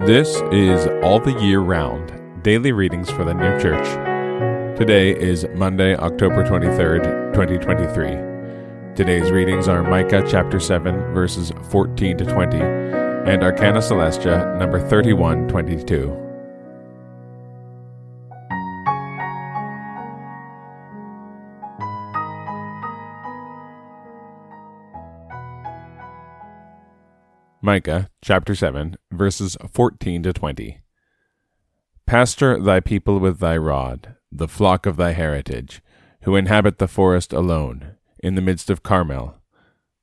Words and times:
This 0.00 0.40
is 0.50 0.86
All 1.04 1.20
the 1.20 1.38
Year 1.40 1.60
Round 1.60 2.42
Daily 2.42 2.72
Readings 2.72 3.10
for 3.10 3.24
the 3.24 3.34
New 3.34 3.60
Church. 3.60 3.86
Today 4.76 5.10
is 5.10 5.46
Monday, 5.54 5.94
October 5.94 6.42
23rd, 6.42 7.32
2023. 7.34 8.94
Today's 8.96 9.30
readings 9.30 9.68
are 9.68 9.82
Micah 9.82 10.24
chapter 10.26 10.58
7, 10.58 11.12
verses 11.12 11.52
14 11.70 12.16
to 12.16 12.24
20, 12.24 12.58
and 12.58 13.44
Arcana 13.44 13.80
Coelestia, 13.80 14.56
number 14.58 14.80
3122. 14.80 16.31
Micah 27.64 28.10
chapter 28.20 28.56
7, 28.56 28.96
verses 29.12 29.56
14 29.70 30.24
to 30.24 30.32
20. 30.32 30.80
Pasture 32.06 32.60
thy 32.60 32.80
people 32.80 33.20
with 33.20 33.38
thy 33.38 33.56
rod, 33.56 34.16
the 34.32 34.48
flock 34.48 34.84
of 34.84 34.96
thy 34.96 35.12
heritage, 35.12 35.80
who 36.22 36.34
inhabit 36.34 36.78
the 36.78 36.88
forest 36.88 37.32
alone, 37.32 37.92
in 38.18 38.34
the 38.34 38.42
midst 38.42 38.68
of 38.68 38.82
Carmel. 38.82 39.36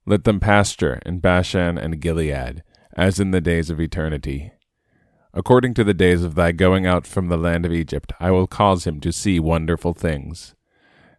Let 0.06 0.24
them 0.24 0.40
pasture 0.40 1.02
in 1.06 1.20
Bashan 1.20 1.78
and 1.78 2.00
Gilead, 2.00 2.64
as 2.96 3.20
in 3.20 3.32
the 3.32 3.42
days 3.42 3.70
of 3.70 3.82
eternity. 3.82 4.54
According 5.34 5.74
to 5.74 5.84
the 5.84 5.94
days 5.94 6.24
of 6.24 6.36
thy 6.36 6.54
going 6.54 6.86
out 6.86 7.06
from 7.06 7.28
the 7.28 7.38
land 7.38 7.66
of 7.66 7.74
Egypt, 7.74 8.14
I 8.22 8.32
will 8.32 8.48
cause 8.48 8.88
him 8.88 9.02
to 9.02 9.12
see 9.12 9.38
wonderful 9.38 9.94
things. 9.94 10.56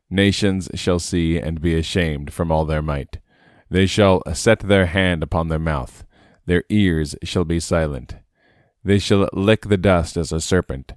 Nations 0.09 0.70
shall 0.75 1.01
see 1.01 1.39
and 1.39 1.61
be 1.61 1.75
ashamed 1.75 2.33
from 2.33 2.51
all 2.51 2.64
their 2.64 2.81
might. 2.81 3.19
They 3.69 3.84
shall 3.84 4.23
set 4.33 4.61
their 4.61 4.86
hand 4.86 5.23
upon 5.23 5.48
their 5.48 5.59
mouth 5.59 6.07
their 6.51 6.65
ears 6.69 7.15
shall 7.23 7.45
be 7.45 7.61
silent. 7.61 8.17
They 8.83 8.98
shall 8.98 9.29
lick 9.33 9.69
the 9.69 9.77
dust 9.77 10.17
as 10.17 10.33
a 10.33 10.41
serpent. 10.41 10.95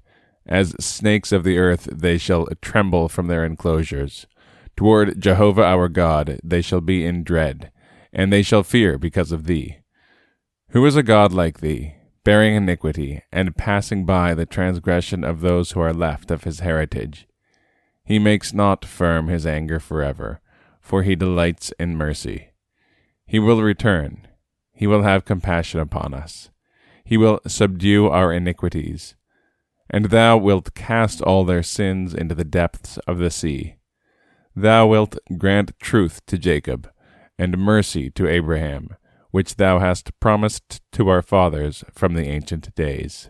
As 0.47 0.75
snakes 0.83 1.31
of 1.31 1.43
the 1.43 1.59
earth 1.59 1.87
they 1.91 2.17
shall 2.17 2.47
tremble 2.59 3.07
from 3.07 3.27
their 3.27 3.45
enclosures. 3.45 4.25
Toward 4.75 5.21
Jehovah 5.21 5.63
our 5.63 5.89
God 5.89 6.39
they 6.43 6.63
shall 6.63 6.81
be 6.81 7.05
in 7.05 7.23
dread, 7.23 7.71
and 8.11 8.33
they 8.33 8.41
shall 8.41 8.63
fear 8.63 8.97
because 8.97 9.31
of 9.31 9.45
thee. 9.45 9.77
Who 10.69 10.83
is 10.87 10.95
a 10.95 11.03
God 11.03 11.31
like 11.31 11.59
thee, 11.59 11.97
bearing 12.23 12.55
iniquity, 12.55 13.21
and 13.31 13.55
passing 13.55 14.07
by 14.07 14.33
the 14.33 14.47
transgression 14.47 15.23
of 15.23 15.41
those 15.41 15.73
who 15.73 15.81
are 15.81 15.93
left 15.93 16.31
of 16.31 16.45
his 16.45 16.61
heritage? 16.61 17.27
He 18.03 18.17
makes 18.17 18.53
not 18.53 18.85
firm 18.85 19.27
his 19.27 19.45
anger 19.45 19.79
forever, 19.79 20.41
for 20.81 21.03
he 21.03 21.15
delights 21.15 21.71
in 21.77 21.95
mercy. 21.95 22.49
He 23.27 23.37
will 23.37 23.61
return 23.61 24.27
he 24.73 24.87
will 24.87 25.03
have 25.03 25.25
compassion 25.25 25.79
upon 25.79 26.13
us. 26.13 26.49
He 27.05 27.17
will 27.17 27.39
subdue 27.47 28.07
our 28.07 28.33
iniquities. 28.33 29.15
And 29.89 30.05
thou 30.05 30.37
wilt 30.37 30.73
cast 30.73 31.21
all 31.21 31.43
their 31.43 31.63
sins 31.63 32.13
into 32.13 32.33
the 32.33 32.43
depths 32.43 32.97
of 33.07 33.19
the 33.19 33.29
sea. 33.29 33.75
Thou 34.55 34.87
wilt 34.87 35.17
grant 35.37 35.77
truth 35.79 36.25
to 36.27 36.37
Jacob, 36.37 36.89
and 37.37 37.57
mercy 37.57 38.09
to 38.11 38.27
Abraham, 38.27 38.89
which 39.31 39.55
thou 39.55 39.79
hast 39.79 40.17
promised 40.19 40.81
to 40.91 41.09
our 41.09 41.21
fathers 41.21 41.83
from 41.91 42.13
the 42.13 42.27
ancient 42.27 42.73
days. 42.75 43.29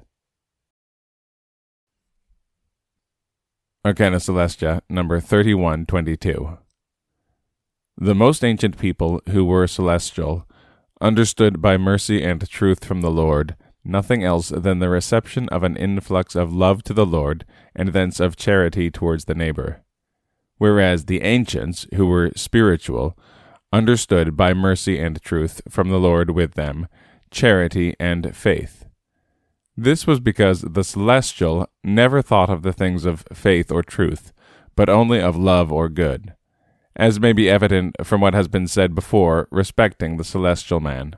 Arcana 3.85 4.17
Coelestia, 4.17 4.81
number 4.89 5.19
3122. 5.19 6.57
The 7.97 8.15
most 8.15 8.43
ancient 8.43 8.77
people 8.77 9.21
who 9.29 9.43
were 9.45 9.67
celestial 9.67 10.47
understood 11.03 11.61
by 11.61 11.75
mercy 11.77 12.23
and 12.23 12.49
truth 12.49 12.85
from 12.85 13.01
the 13.01 13.11
Lord, 13.11 13.55
nothing 13.83 14.23
else 14.23 14.49
than 14.49 14.79
the 14.79 14.87
reception 14.87 15.49
of 15.49 15.61
an 15.61 15.75
influx 15.75 16.33
of 16.33 16.53
love 16.53 16.81
to 16.83 16.93
the 16.93 17.05
Lord, 17.05 17.45
and 17.75 17.89
thence 17.89 18.21
of 18.21 18.37
charity 18.37 18.89
towards 18.89 19.25
the 19.25 19.35
neighbor. 19.35 19.83
Whereas 20.57 21.05
the 21.05 21.21
ancients, 21.21 21.85
who 21.95 22.07
were 22.07 22.31
spiritual, 22.37 23.17
understood 23.73 24.37
by 24.37 24.53
mercy 24.53 24.97
and 24.97 25.21
truth 25.21 25.61
from 25.67 25.89
the 25.89 25.99
Lord 25.99 26.29
with 26.29 26.53
them, 26.53 26.87
charity 27.29 27.95
and 27.99 28.35
faith. 28.35 28.85
This 29.75 30.07
was 30.07 30.21
because 30.21 30.61
the 30.61 30.83
celestial 30.83 31.67
never 31.83 32.21
thought 32.21 32.49
of 32.49 32.61
the 32.61 32.73
things 32.73 33.03
of 33.05 33.25
faith 33.33 33.71
or 33.71 33.83
truth, 33.83 34.31
but 34.75 34.87
only 34.87 35.19
of 35.19 35.35
love 35.35 35.71
or 35.71 35.89
good 35.89 36.33
as 36.95 37.19
may 37.19 37.33
be 37.33 37.49
evident 37.49 37.95
from 38.03 38.21
what 38.21 38.33
has 38.33 38.47
been 38.47 38.67
said 38.67 38.93
before 38.93 39.47
respecting 39.51 40.17
the 40.17 40.23
celestial 40.23 40.79
man. 40.79 41.15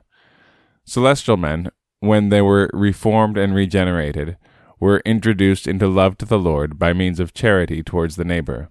Celestial 0.84 1.36
men, 1.36 1.68
when 2.00 2.28
they 2.28 2.40
were 2.40 2.70
reformed 2.72 3.36
and 3.36 3.54
regenerated, 3.54 4.36
were 4.78 5.02
introduced 5.04 5.66
into 5.66 5.88
love 5.88 6.18
to 6.18 6.26
the 6.26 6.38
Lord 6.38 6.78
by 6.78 6.92
means 6.92 7.18
of 7.20 7.34
charity 7.34 7.82
towards 7.82 8.16
the 8.16 8.24
neighbor. 8.24 8.70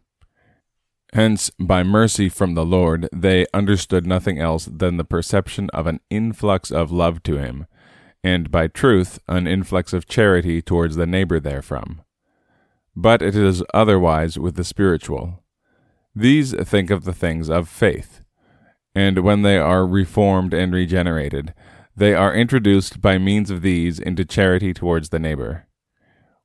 Hence, 1.14 1.50
by 1.60 1.84
mercy 1.84 2.30
from 2.30 2.56
the 2.56 2.66
Lord, 2.66 3.08
they 3.14 3.46
understood 3.54 4.06
nothing 4.06 4.40
else 4.40 4.66
than 4.66 4.98
the 4.98 5.06
perception 5.06 5.70
of 5.72 5.88
an 5.88 6.02
influx 6.10 6.72
of 6.72 6.92
love 6.92 7.24
to 7.24 7.38
him, 7.38 7.68
and 8.24 8.52
by 8.52 8.68
truth, 8.68 9.20
an 9.28 9.48
influx 9.48 9.94
of 9.94 10.08
charity 10.08 10.62
towards 10.62 10.96
the 10.96 11.06
neighbor 11.06 11.40
therefrom. 11.40 12.02
But 12.96 13.22
it 13.22 13.36
is 13.36 13.64
otherwise 13.74 14.38
with 14.38 14.56
the 14.56 14.64
spiritual. 14.64 15.44
These 16.18 16.54
think 16.54 16.92
of 16.92 17.04
the 17.04 17.14
things 17.14 17.50
of 17.50 17.68
faith, 17.68 18.22
and 18.96 19.20
when 19.20 19.42
they 19.42 19.58
are 19.58 19.86
reformed 19.86 20.54
and 20.54 20.74
regenerated, 20.74 21.54
they 21.94 22.14
are 22.14 22.34
introduced 22.34 23.02
by 23.02 23.18
means 23.18 23.52
of 23.52 23.62
these 23.62 24.00
into 24.00 24.24
charity 24.24 24.74
towards 24.74 25.10
the 25.10 25.20
neighbor. 25.20 25.68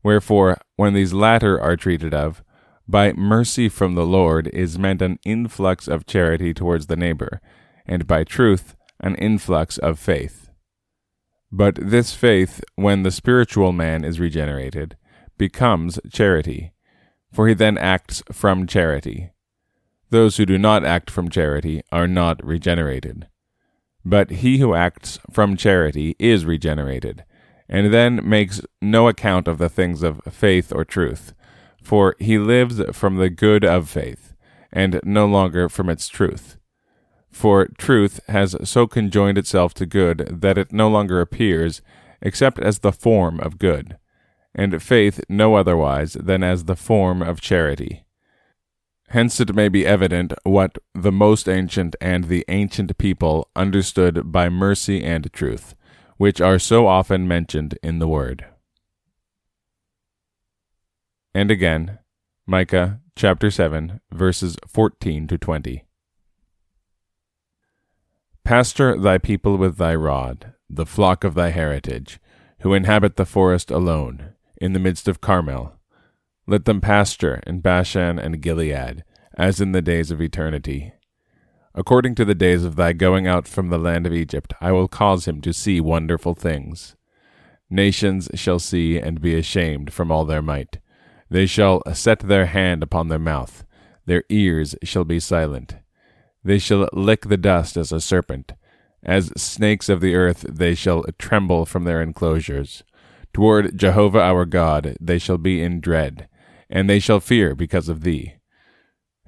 Wherefore, 0.02 0.58
when 0.74 0.92
these 0.92 1.12
latter 1.12 1.60
are 1.60 1.76
treated 1.76 2.12
of, 2.12 2.42
by 2.88 3.12
mercy 3.12 3.68
from 3.68 3.94
the 3.94 4.04
Lord 4.04 4.48
is 4.48 4.76
meant 4.76 5.02
an 5.02 5.20
influx 5.24 5.86
of 5.86 6.04
charity 6.04 6.52
towards 6.52 6.88
the 6.88 6.96
neighbor, 6.96 7.40
and 7.86 8.08
by 8.08 8.24
truth, 8.24 8.74
an 8.98 9.14
influx 9.16 9.78
of 9.78 10.00
faith. 10.00 10.50
But 11.52 11.78
this 11.80 12.12
faith, 12.12 12.60
when 12.74 13.04
the 13.04 13.12
spiritual 13.12 13.70
man 13.70 14.04
is 14.04 14.18
regenerated, 14.18 14.96
becomes 15.38 16.00
charity, 16.12 16.72
for 17.32 17.46
he 17.46 17.54
then 17.54 17.78
acts 17.78 18.24
from 18.32 18.66
charity 18.66 19.30
those 20.10 20.36
who 20.36 20.46
do 20.46 20.58
not 20.58 20.84
act 20.84 21.10
from 21.10 21.30
charity 21.30 21.82
are 21.90 22.08
not 22.08 22.44
regenerated. 22.44 23.28
But 24.04 24.30
he 24.30 24.58
who 24.58 24.74
acts 24.74 25.18
from 25.30 25.56
charity 25.56 26.16
is 26.18 26.44
regenerated, 26.44 27.24
and 27.68 27.92
then 27.92 28.28
makes 28.28 28.60
no 28.82 29.08
account 29.08 29.46
of 29.46 29.58
the 29.58 29.68
things 29.68 30.02
of 30.02 30.20
faith 30.30 30.72
or 30.72 30.84
truth, 30.84 31.32
for 31.82 32.16
he 32.18 32.38
lives 32.38 32.82
from 32.92 33.16
the 33.16 33.30
good 33.30 33.64
of 33.64 33.88
faith, 33.88 34.34
and 34.72 35.00
no 35.04 35.26
longer 35.26 35.68
from 35.68 35.88
its 35.88 36.08
truth. 36.08 36.56
For 37.30 37.68
truth 37.78 38.20
has 38.28 38.56
so 38.68 38.86
conjoined 38.86 39.38
itself 39.38 39.72
to 39.74 39.86
good 39.86 40.40
that 40.40 40.58
it 40.58 40.72
no 40.72 40.88
longer 40.88 41.20
appears 41.20 41.80
except 42.20 42.58
as 42.58 42.80
the 42.80 42.92
form 42.92 43.38
of 43.40 43.58
good, 43.58 43.96
and 44.54 44.82
faith 44.82 45.20
no 45.28 45.54
otherwise 45.54 46.14
than 46.14 46.42
as 46.42 46.64
the 46.64 46.76
form 46.76 47.22
of 47.22 47.40
charity. 47.40 48.04
Hence 49.10 49.40
it 49.40 49.56
may 49.56 49.68
be 49.68 49.84
evident 49.84 50.32
what 50.44 50.78
the 50.94 51.10
most 51.10 51.48
ancient 51.48 51.96
and 52.00 52.24
the 52.24 52.44
ancient 52.46 52.96
people 52.96 53.50
understood 53.56 54.30
by 54.30 54.48
mercy 54.48 55.02
and 55.02 55.32
truth, 55.32 55.74
which 56.16 56.40
are 56.40 56.60
so 56.60 56.86
often 56.86 57.26
mentioned 57.26 57.76
in 57.82 57.98
the 57.98 58.06
Word. 58.06 58.46
And 61.34 61.50
again, 61.50 61.98
Micah 62.46 63.00
chapter 63.16 63.50
7, 63.50 64.00
verses 64.12 64.56
14 64.68 65.26
to 65.26 65.36
20. 65.36 65.84
Pasture 68.44 68.96
thy 68.96 69.18
people 69.18 69.56
with 69.56 69.76
thy 69.76 69.94
rod, 69.96 70.54
the 70.68 70.86
flock 70.86 71.24
of 71.24 71.34
thy 71.34 71.50
heritage, 71.50 72.20
who 72.60 72.74
inhabit 72.74 73.16
the 73.16 73.26
forest 73.26 73.72
alone, 73.72 74.34
in 74.60 74.72
the 74.72 74.78
midst 74.78 75.08
of 75.08 75.20
Carmel 75.20 75.80
let 76.50 76.64
them 76.64 76.80
pasture 76.80 77.40
in 77.46 77.60
Bashan 77.60 78.18
and 78.18 78.42
Gilead, 78.42 79.04
as 79.36 79.60
in 79.60 79.72
the 79.72 79.82
days 79.82 80.10
of 80.10 80.20
eternity. 80.20 80.92
According 81.74 82.16
to 82.16 82.24
the 82.24 82.34
days 82.34 82.64
of 82.64 82.76
thy 82.76 82.92
going 82.92 83.26
out 83.26 83.46
from 83.46 83.68
the 83.68 83.78
land 83.78 84.06
of 84.06 84.12
Egypt, 84.12 84.52
I 84.60 84.72
will 84.72 84.88
cause 84.88 85.28
him 85.28 85.40
to 85.42 85.52
see 85.52 85.80
wonderful 85.80 86.34
things. 86.34 86.96
Nations 87.68 88.28
shall 88.34 88.58
see 88.58 88.98
and 88.98 89.20
be 89.20 89.36
ashamed 89.36 89.92
from 89.92 90.10
all 90.10 90.24
their 90.24 90.42
might. 90.42 90.78
They 91.30 91.46
shall 91.46 91.82
set 91.94 92.20
their 92.20 92.46
hand 92.46 92.82
upon 92.82 93.08
their 93.08 93.20
mouth, 93.20 93.64
their 94.06 94.24
ears 94.28 94.74
shall 94.82 95.04
be 95.04 95.20
silent. 95.20 95.76
They 96.42 96.58
shall 96.58 96.88
lick 96.92 97.22
the 97.22 97.36
dust 97.36 97.76
as 97.76 97.92
a 97.92 98.00
serpent. 98.00 98.52
As 99.04 99.32
snakes 99.36 99.88
of 99.88 100.00
the 100.00 100.16
earth 100.16 100.44
they 100.48 100.74
shall 100.74 101.04
tremble 101.18 101.64
from 101.64 101.84
their 101.84 102.02
enclosures. 102.02 102.82
Toward 103.32 103.78
Jehovah 103.78 104.20
our 104.20 104.44
God 104.44 104.96
they 105.00 105.18
shall 105.18 105.38
be 105.38 105.62
in 105.62 105.80
dread, 105.80 106.28
and 106.68 106.90
they 106.90 106.98
shall 106.98 107.20
fear 107.20 107.54
because 107.54 107.88
of 107.88 108.02
thee. 108.02 108.34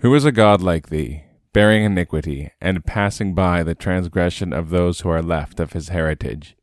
Who 0.02 0.16
is 0.16 0.24
a 0.24 0.32
God 0.32 0.60
like 0.60 0.88
thee, 0.88 1.22
bearing 1.52 1.84
iniquity, 1.84 2.50
and 2.60 2.84
passing 2.84 3.36
by 3.36 3.62
the 3.62 3.76
transgression 3.76 4.52
of 4.52 4.70
those 4.70 5.00
who 5.00 5.08
are 5.08 5.22
left 5.22 5.60
of 5.60 5.74
his 5.74 5.90
heritage? 5.90 6.56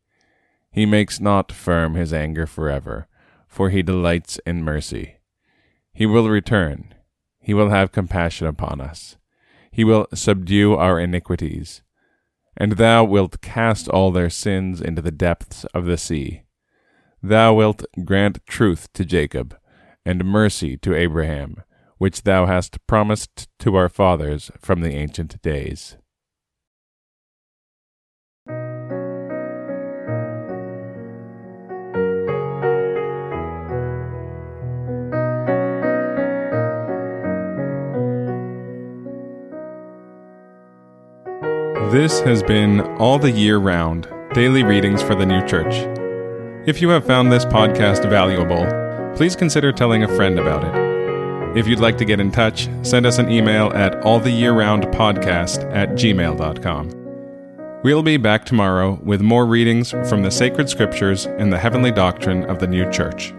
He 0.70 0.84
makes 0.84 1.20
not 1.20 1.50
firm 1.50 1.94
his 1.94 2.12
anger 2.12 2.46
forever, 2.46 3.08
for 3.48 3.70
he 3.70 3.80
delights 3.80 4.38
in 4.44 4.62
mercy. 4.62 5.16
He 5.94 6.04
will 6.04 6.28
return. 6.28 6.94
He 7.38 7.54
will 7.54 7.70
have 7.70 7.92
compassion 7.92 8.46
upon 8.46 8.78
us. 8.78 9.16
He 9.72 9.84
will 9.84 10.06
subdue 10.12 10.74
our 10.74 11.00
iniquities. 11.00 11.80
And 12.58 12.72
thou 12.72 13.04
wilt 13.04 13.40
cast 13.40 13.88
all 13.88 14.10
their 14.10 14.28
sins 14.28 14.82
into 14.82 15.00
the 15.00 15.10
depths 15.10 15.64
of 15.72 15.86
the 15.86 15.96
sea. 15.96 16.42
Thou 17.22 17.54
wilt 17.54 17.86
grant 18.04 18.44
truth 18.46 18.92
to 18.92 19.06
Jacob, 19.06 19.56
and 20.04 20.26
mercy 20.26 20.76
to 20.76 20.94
Abraham, 20.94 21.62
which 22.00 22.22
thou 22.22 22.46
hast 22.46 22.78
promised 22.86 23.46
to 23.58 23.76
our 23.76 23.90
fathers 23.90 24.50
from 24.58 24.80
the 24.80 24.94
ancient 24.94 25.40
days. 25.42 25.98
This 41.92 42.20
has 42.20 42.42
been 42.42 42.80
All 42.96 43.18
the 43.18 43.30
Year 43.30 43.58
Round 43.58 44.08
Daily 44.32 44.62
Readings 44.62 45.02
for 45.02 45.14
the 45.14 45.26
New 45.26 45.46
Church. 45.46 45.74
If 46.66 46.80
you 46.80 46.88
have 46.88 47.06
found 47.06 47.30
this 47.30 47.44
podcast 47.44 48.08
valuable, 48.08 48.64
please 49.14 49.36
consider 49.36 49.70
telling 49.70 50.02
a 50.02 50.16
friend 50.16 50.38
about 50.38 50.64
it. 50.64 50.89
If 51.56 51.66
you'd 51.66 51.80
like 51.80 51.98
to 51.98 52.04
get 52.04 52.20
in 52.20 52.30
touch, 52.30 52.68
send 52.82 53.06
us 53.06 53.18
an 53.18 53.30
email 53.30 53.72
at 53.74 54.00
alltheyearroundpodcast 54.02 55.74
at 55.74 55.90
gmail.com. 55.90 56.90
We'll 57.82 58.02
be 58.02 58.18
back 58.18 58.44
tomorrow 58.44 59.00
with 59.02 59.20
more 59.20 59.46
readings 59.46 59.90
from 59.90 60.22
the 60.22 60.30
sacred 60.30 60.68
scriptures 60.68 61.26
and 61.26 61.52
the 61.52 61.58
heavenly 61.58 61.90
doctrine 61.90 62.44
of 62.44 62.60
the 62.60 62.66
new 62.66 62.88
church. 62.92 63.32